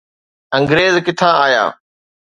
[0.57, 1.63] انگريز ڪٿان آيا؟